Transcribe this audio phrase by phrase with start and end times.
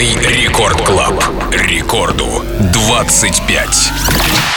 [0.00, 1.22] Официальный Record Club.
[1.52, 4.49] Рекорду 25.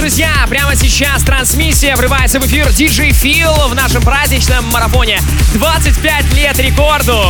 [0.00, 0.30] Друзья!
[0.48, 5.20] Прямо сейчас трансмиссия врывается в эфир DJ Feel в нашем праздничном марафоне
[5.52, 7.22] 25 лет рекорду.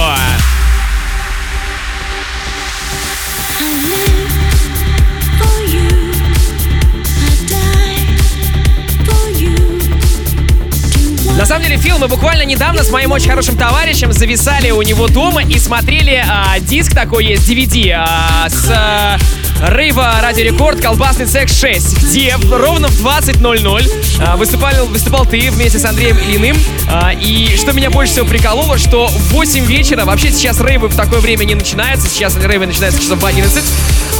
[11.36, 15.08] На самом деле, Фил, мы буквально недавно с моим очень хорошим товарищем зависали у него
[15.08, 19.18] дома и смотрели а, диск такой есть, DVD, а, с а,
[19.60, 25.78] Рейва Радио Рекорд Колбасный Секс 6, где ровно в 20.00 а, выступал, выступал ты вместе
[25.78, 26.56] с Андреем Ильиным.
[26.88, 30.96] А, и что меня больше всего прикололо, что в 8 вечера, вообще сейчас рейвы в
[30.96, 33.62] такое время не начинаются, сейчас рейвы начинаются часов в 11,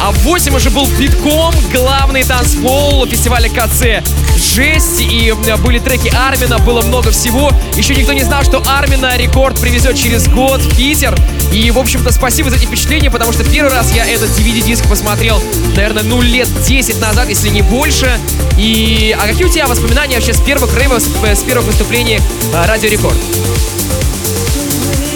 [0.03, 4.07] а в 8 уже был битком главный танцпол фестиваля КЦ.
[4.37, 7.53] Жесть, и были треки Армина, было много всего.
[7.77, 11.15] Еще никто не знал, что Армина рекорд привезет через год в Питер.
[11.53, 15.30] И, в общем-то, спасибо за эти впечатления, потому что первый раз я этот DVD-диск посмотрел,
[15.75, 18.19] наверное, ну, лет 10 назад, если не больше.
[18.57, 22.21] И а какие у тебя воспоминания вообще с первых рейвов, с первых выступлений
[22.55, 23.17] а, Радио Рекорд?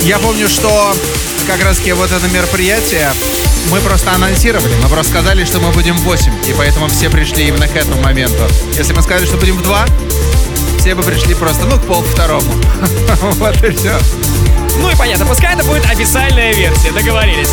[0.02, 0.94] Я помню, что
[1.46, 3.10] как раз таки вот это мероприятие
[3.70, 4.72] мы просто анонсировали.
[4.82, 8.00] Мы просто сказали, что мы будем в 8, и поэтому все пришли именно к этому
[8.02, 8.44] моменту.
[8.76, 9.86] Если мы сказали, что будем в 2,
[10.78, 12.52] все бы пришли просто, ну, к пол второму.
[13.38, 13.98] Вот и все.
[14.78, 17.50] Ну и понятно, пускай это будет официальная версия, договорились.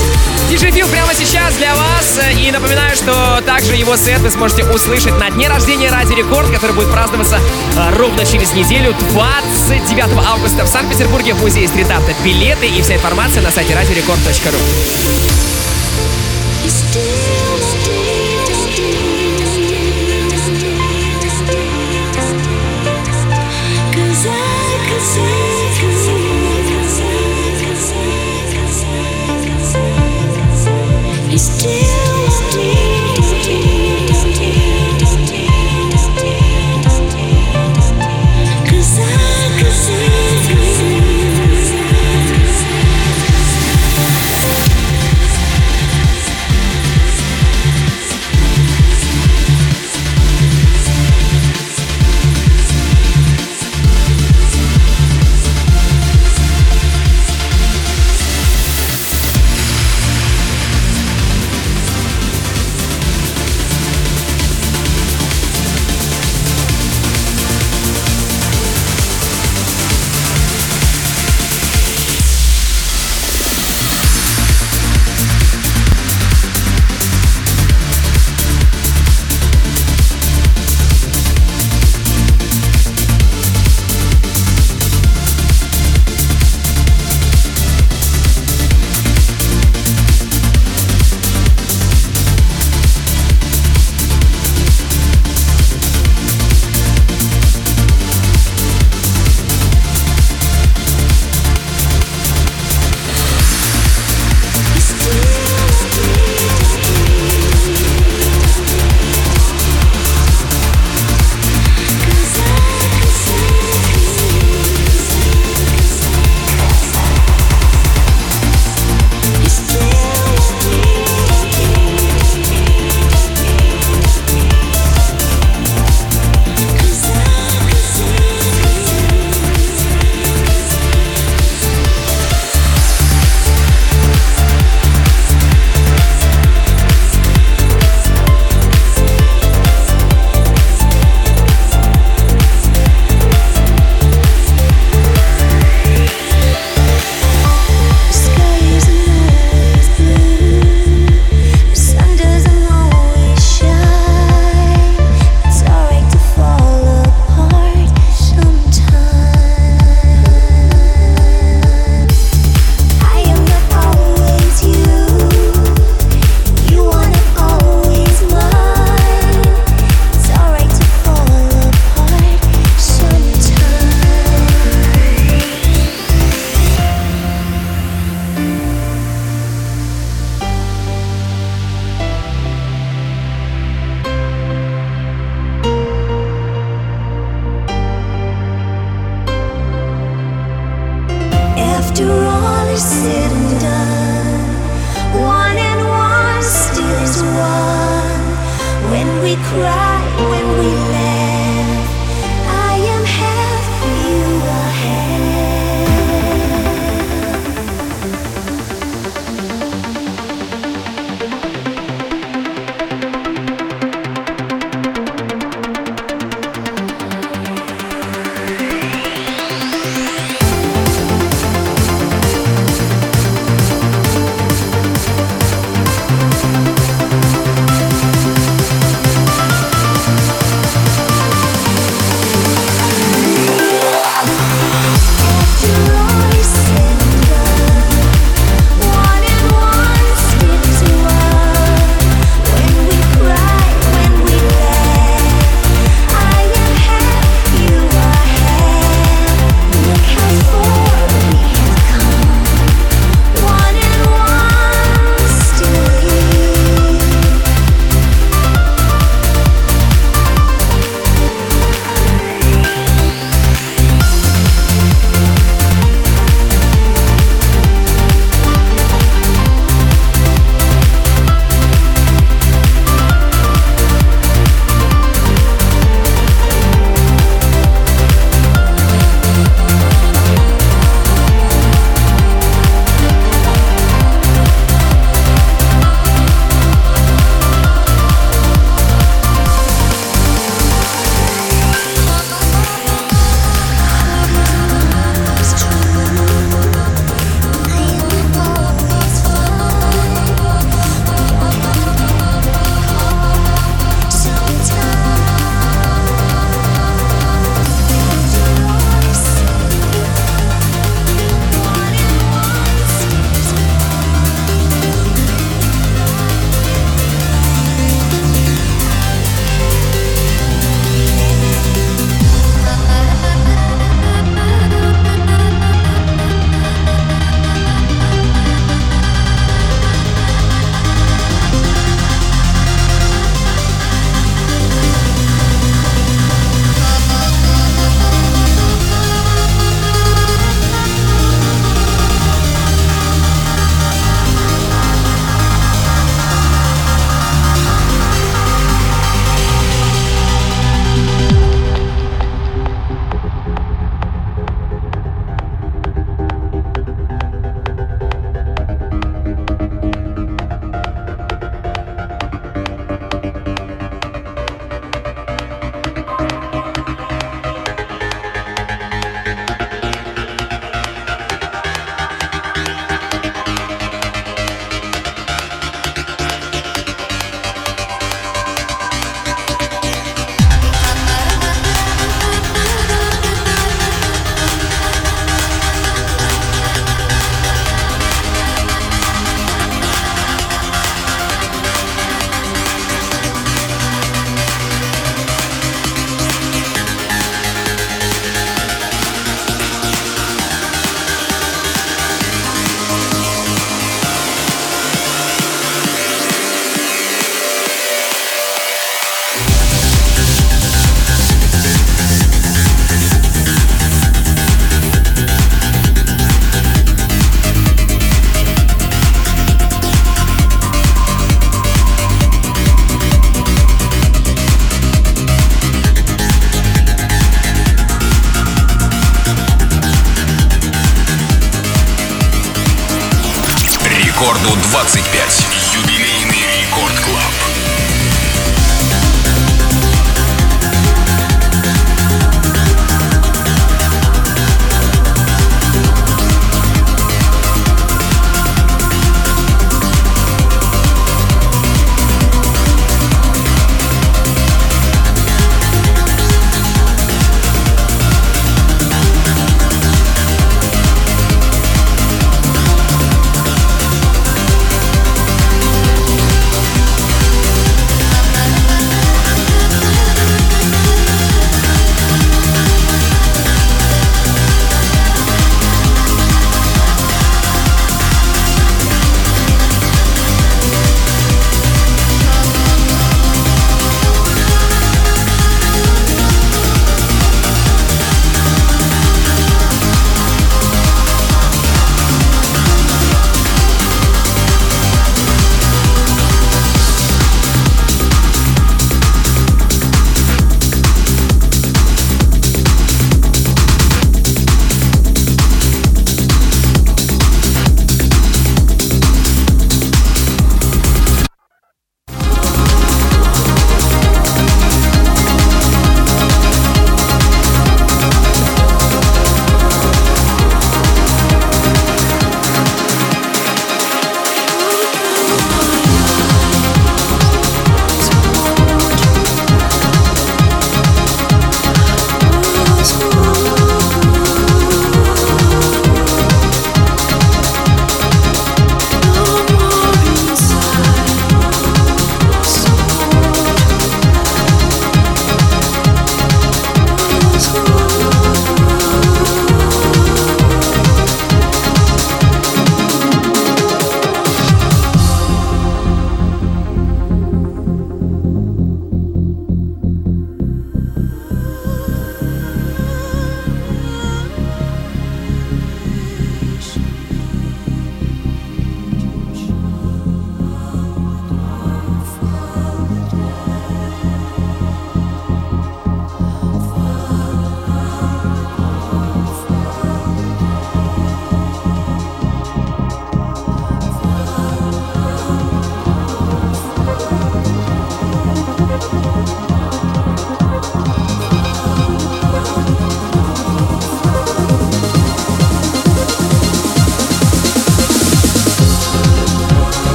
[0.50, 2.20] DJ Фил прямо сейчас для вас.
[2.38, 6.74] И напоминаю, что также его сет вы сможете услышать на дне рождения Ради Рекорд, который
[6.74, 7.40] будет праздноваться
[7.78, 12.14] а, ровно через неделю, 29 августа в Санкт-Петербурге в музее стрит-арта.
[12.24, 14.58] Билеты и вся информация на сайте radiorecord.ru.
[31.38, 32.01] still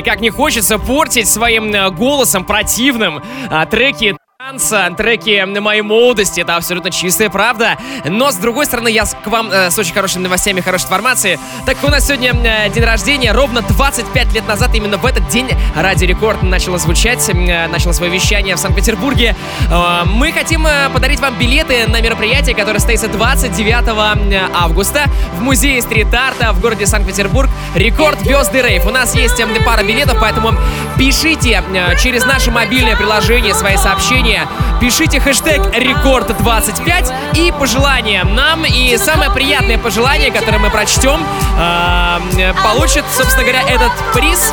[0.00, 4.16] Мои, как не хочется портить своим э, голосом противным а, треки
[4.50, 7.78] танца, треки моей молодости, это абсолютно чистая правда.
[8.04, 11.38] Но, с другой стороны, я к вам э, с очень хорошими новостями, хорошей информацией.
[11.66, 15.48] Так у нас сегодня э, день рождения, ровно 25 лет назад, именно в этот день
[15.76, 19.36] Радио Рекорд начало звучать, э, начало свое вещание в Санкт-Петербурге.
[19.70, 25.04] Э, мы хотим э, подарить вам билеты на мероприятие, которое состоится 29 э, августа
[25.38, 27.48] в музее стрит-арта в городе Санкт-Петербург.
[27.76, 28.84] Record Birthday Rave.
[28.84, 30.54] У нас есть э, пара билетов, поэтому
[30.98, 34.80] пишите э, через наше мобильное приложение свои сообщения сообщения.
[34.80, 38.64] Пишите хэштег рекорд25 и пожелания нам.
[38.64, 41.20] И самое приятное пожелание, которое мы прочтем,
[41.58, 44.52] э, получит, собственно говоря, этот приз.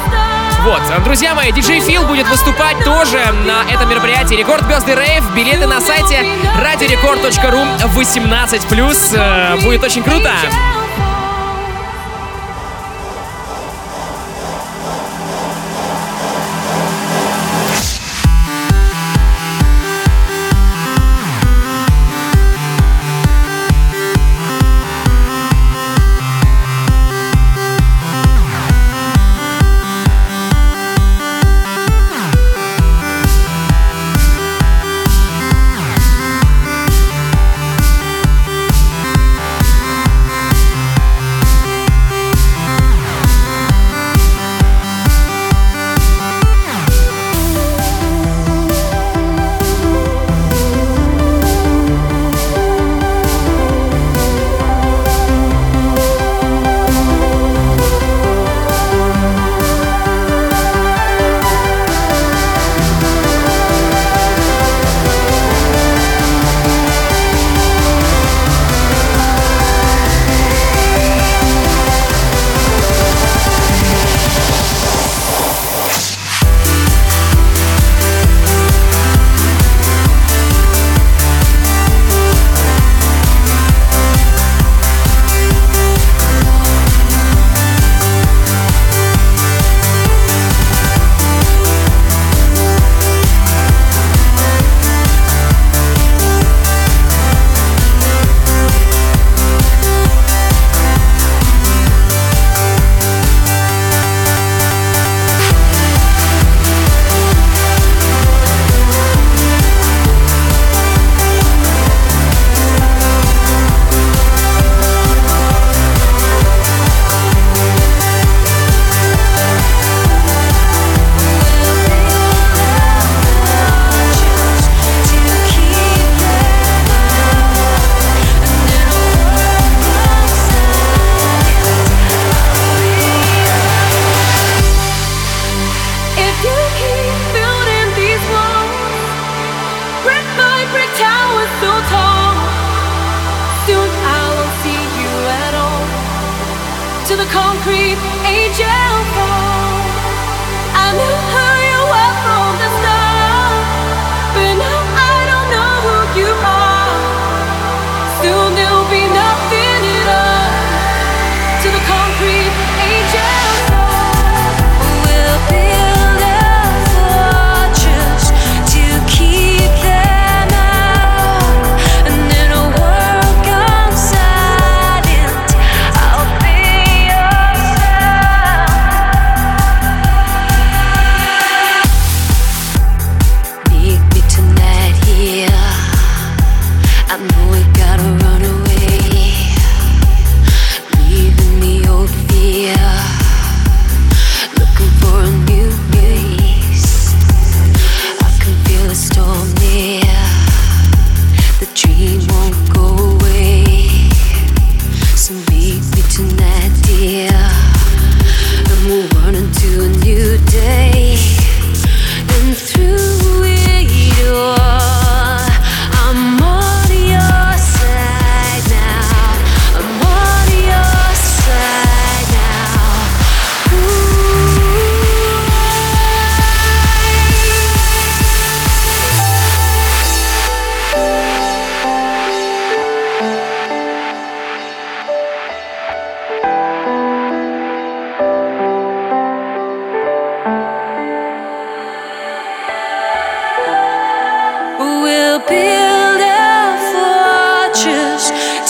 [0.64, 5.24] Вот, друзья мои, DJ Feel будет выступать тоже на этом мероприятии Record Birthday Rave.
[5.34, 6.26] Билеты на сайте
[6.62, 7.66] radiorecord.ru
[7.96, 9.16] 18+.
[9.16, 10.32] Э, будет очень круто.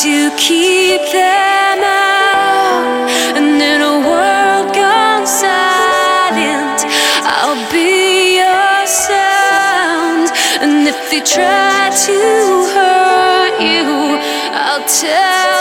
[0.03, 3.09] to keep them out.
[3.35, 6.85] And in a world gone silent,
[7.25, 10.29] I'll be your sound.
[10.61, 12.19] And if they try to
[12.75, 14.19] hurt you,
[14.53, 15.56] I'll tell.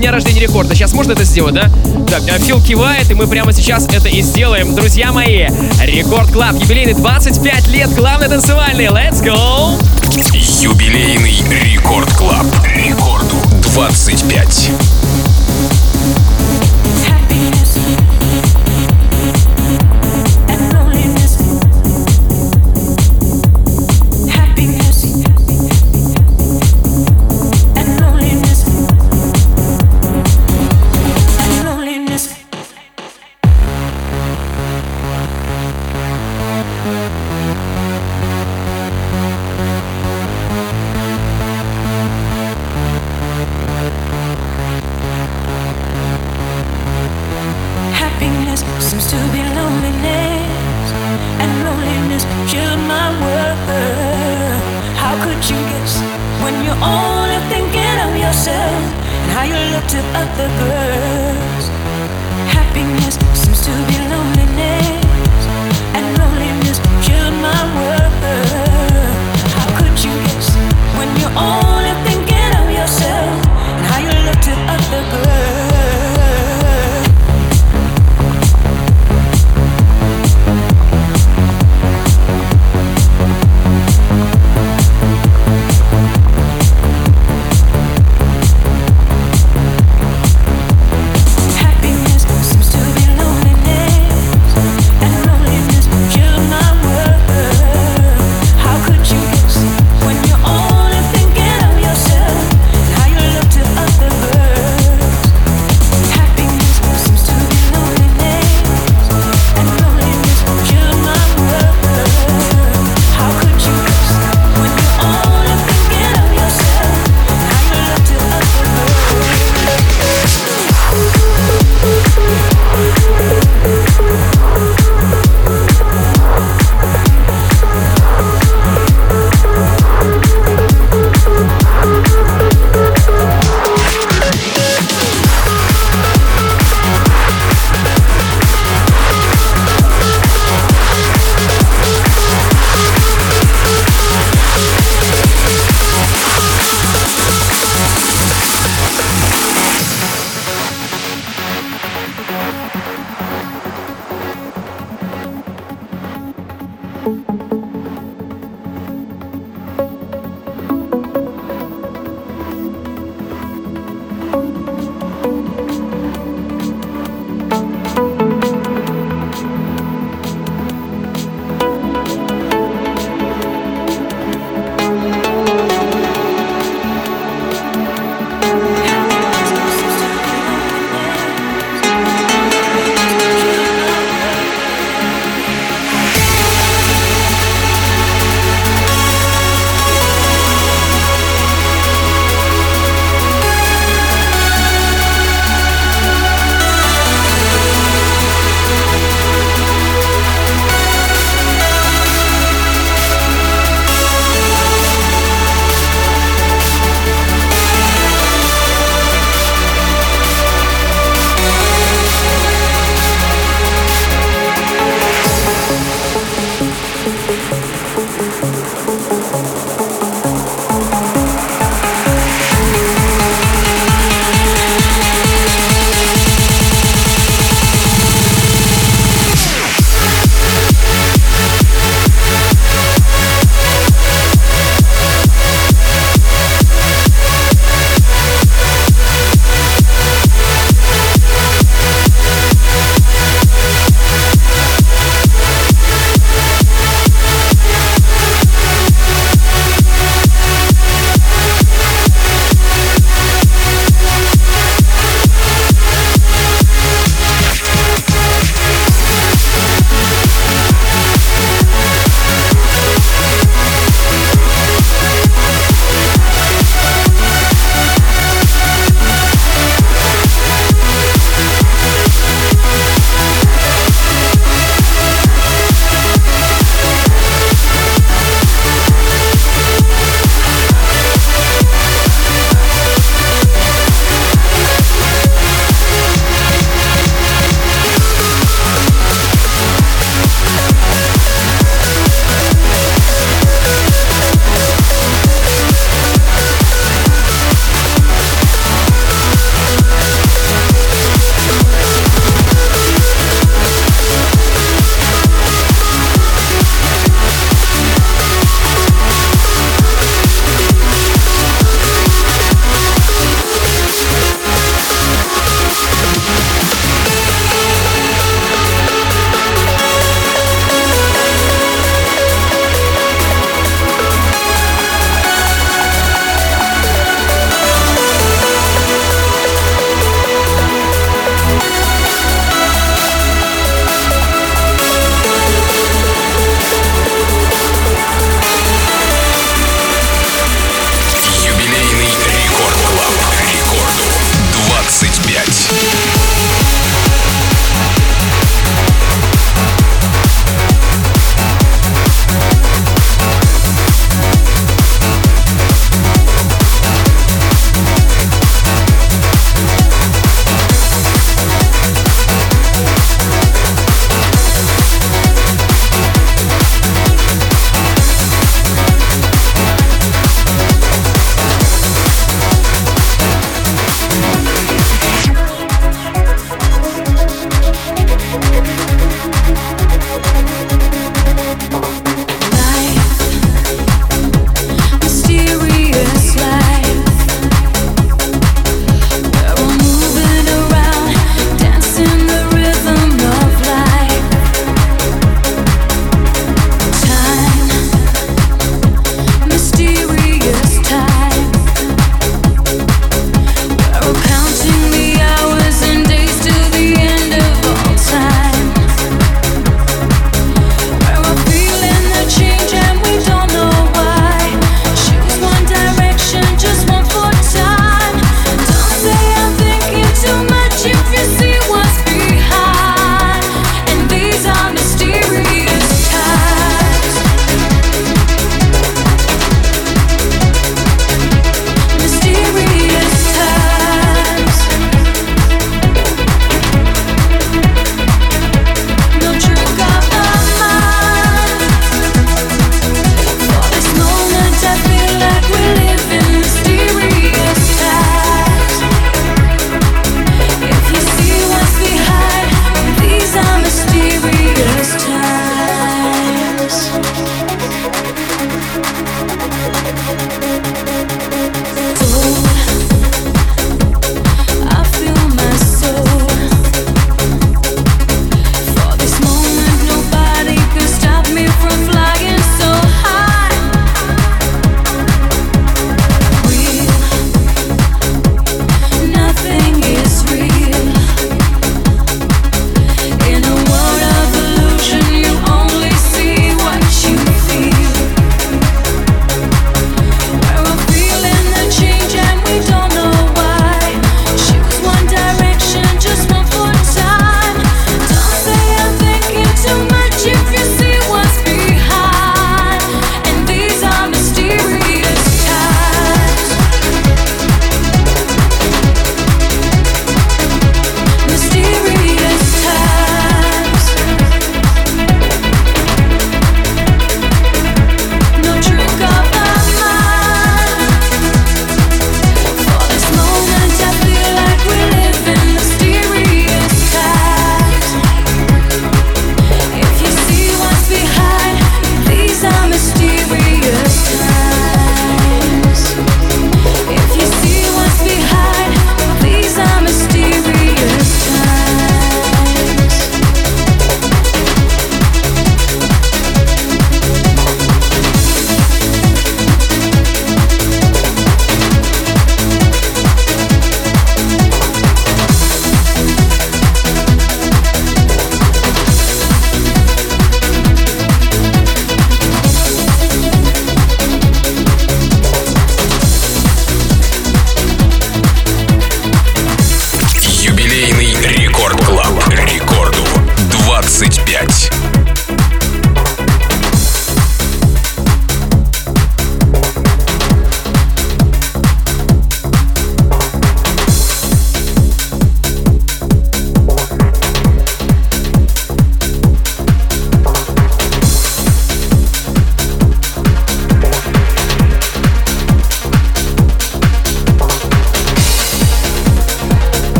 [0.00, 0.74] Дня рождения рекорда.
[0.74, 1.70] Сейчас можно это сделать, да?
[2.08, 4.74] Так, э, Feel кивает, и мы прямо сейчас это и сделаем.
[4.74, 5.46] Друзья мои,
[5.82, 8.86] Record Club, юбилейный 25 лет, главный танцевальный.
[8.86, 9.78] Let's go!
[10.32, 12.46] Юбилейный Record Club.
[12.64, 13.36] Рекорду
[13.74, 14.70] 25.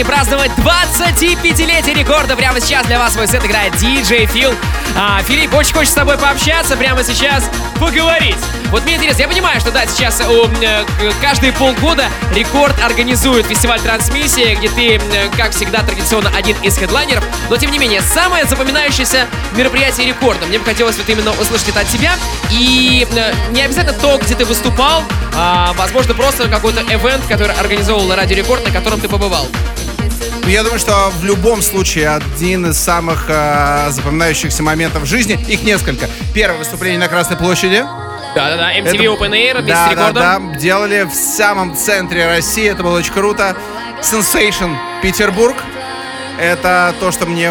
[0.00, 2.36] Танцевальный праздновать 25-летие рекорда.
[2.36, 4.52] Прямо сейчас для вас свой сет играет диджей Фил.
[4.96, 7.44] А, Филипп очень хочет с тобой пообщаться прямо сейчас,
[7.78, 8.36] поговорить.
[8.70, 10.84] Вот мне интересно, я понимаю, что да, сейчас у, э,
[11.20, 17.24] каждые полгода рекорд организует фестиваль трансмиссии, где ты, э, как всегда, традиционно один из хедлайнеров.
[17.48, 20.46] Но тем не менее, самое запоминающееся мероприятие рекорда.
[20.46, 22.14] Мне бы хотелось вот именно услышать это от тебя.
[22.50, 25.02] И э, не обязательно то, где ты выступал,
[25.34, 29.46] а, возможно, просто какой-то эвент, который организовывал Радио Рекорд, на котором ты побывал.
[30.42, 35.38] Ну, я думаю, что в любом случае один из самых э, запоминающихся моментов в жизни,
[35.48, 36.08] их несколько.
[36.34, 37.84] Первое выступление на Красной площади.
[38.34, 40.14] Да-да-да, MTV Это- Open Air, да, с рекордом.
[40.14, 43.56] Да, да, делали в самом центре России, это было очень круто.
[44.02, 45.56] Sensation Петербург.
[46.38, 47.50] Это то, что мне...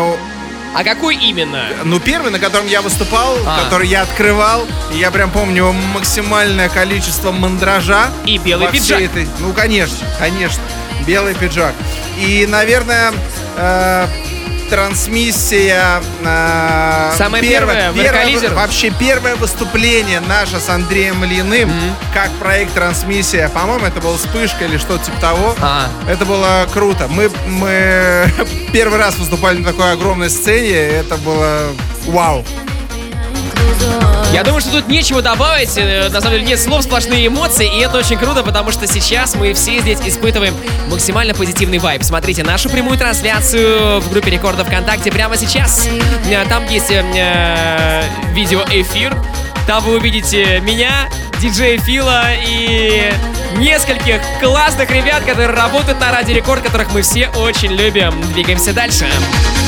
[0.73, 1.65] А какой именно?
[1.83, 3.63] Ну, первый, на котором я выступал, А.
[3.63, 4.65] который я открывал.
[4.93, 8.07] Я прям помню максимальное количество мандража.
[8.25, 9.01] И белый пиджак.
[9.01, 10.61] этой- Ну, конечно, конечно.
[11.05, 11.73] Белый пиджак.
[12.17, 13.11] И, наверное,
[13.57, 14.07] э,
[14.69, 16.01] трансмиссия...
[16.23, 18.53] э, Самое первое, в Эркализер?
[18.53, 21.71] Вообще первое выступление наше с Андреем Ильиным,
[22.13, 23.49] как проект трансмиссия.
[23.49, 25.55] По-моему, это была вспышка или что-то типа того.
[25.61, 25.89] А.
[26.07, 27.07] Это было круто.
[27.07, 28.31] Мы, мы
[28.73, 30.75] первый раз выступали на такой огромной сцене.
[30.75, 31.69] Это было
[32.05, 32.45] вау.
[34.33, 35.75] Я думаю, что тут нечего добавить.
[35.77, 37.67] Э, На самом деле нет слов, сплошные эмоции.
[37.77, 40.55] И это очень круто, потому что сейчас мы все здесь испытываем
[40.87, 42.03] максимально позитивный вайб.
[42.03, 45.87] Смотрите нашу прямую трансляцию в группе Рекорда ВКонтакте прямо сейчас.
[46.29, 48.03] Э, Там есть э, э,
[48.33, 49.15] видеоэфир.
[49.67, 51.09] Там вы увидите меня,
[51.39, 53.11] диджея Фила и
[53.57, 58.13] нескольких классных ребят, которые работают на Радио Рекорд, которых мы все очень любим.
[58.33, 59.05] Двигаемся дальше.
[59.05, 59.58] Amore,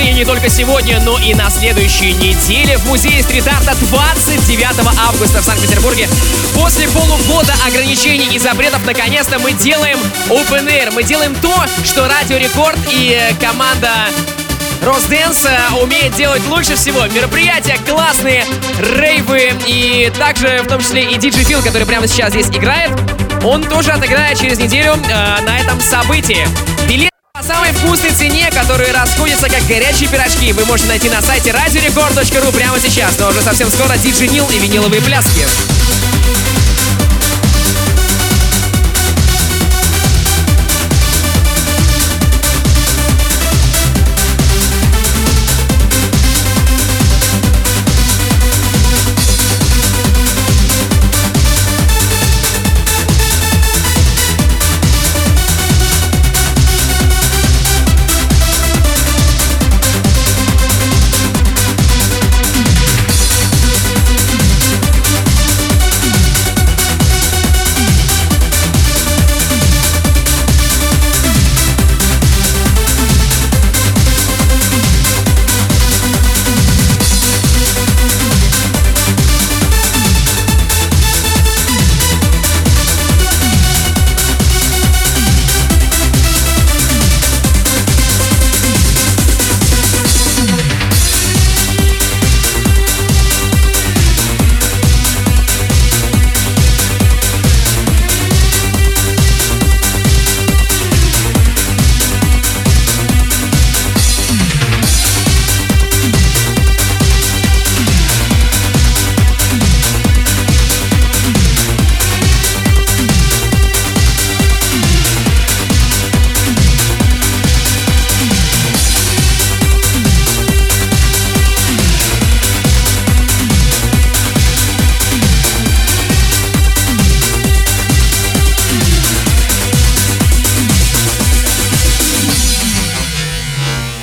[0.00, 4.64] рождения не только сегодня, но и на следующей неделе в музее стрит-арта 29
[4.98, 6.08] августа в Санкт-Петербурге.
[6.54, 9.98] После полугода ограничений и запретов, наконец-то мы делаем
[10.28, 10.90] Open Air.
[10.92, 13.90] Мы делаем то, что Радио Рекорд и э, команда
[14.82, 17.06] Росденс э, умеет делать лучше всего.
[17.06, 18.46] Мероприятия классные,
[18.78, 22.90] рейвы и также в том числе и диджей Фил, который прямо сейчас здесь играет.
[23.44, 26.46] Он тоже отыграет через неделю э, на этом событии.
[27.52, 32.78] Самой вкусной цене, которые расходятся как горячие пирожки, вы можете найти на сайте radiorecord.ru прямо
[32.78, 33.18] сейчас.
[33.18, 35.79] Но уже совсем скоро диджей Нил и виниловые пляски.